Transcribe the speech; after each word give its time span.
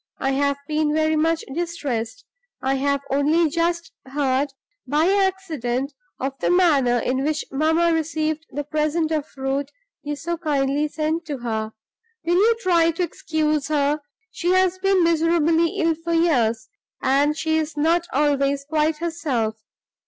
I 0.17 0.31
have 0.31 0.57
been 0.67 0.95
very 0.95 1.15
much 1.15 1.43
distressed; 1.53 2.25
I 2.59 2.73
have 2.73 3.01
only 3.11 3.51
just 3.51 3.91
heard, 4.07 4.47
by 4.87 5.07
accident, 5.09 5.93
of 6.19 6.33
the 6.39 6.49
manner 6.49 6.97
in 6.97 7.23
which 7.23 7.45
mamma 7.51 7.93
received 7.93 8.47
the 8.49 8.63
present 8.63 9.11
of 9.11 9.27
fruit 9.27 9.69
you 10.01 10.15
so 10.15 10.37
kindly 10.39 10.87
sent 10.87 11.25
to 11.27 11.37
her. 11.37 11.73
Will 12.25 12.33
you 12.37 12.55
try 12.61 12.89
to 12.89 13.03
excuse 13.03 13.67
her? 13.67 14.01
She 14.31 14.51
has 14.53 14.79
been 14.79 15.03
miserably 15.03 15.75
ill 15.77 15.93
for 15.93 16.13
years, 16.15 16.67
and 17.03 17.37
she 17.37 17.59
is 17.59 17.77
not 17.77 18.07
always 18.11 18.65
quite 18.65 18.97
herself. 18.97 19.61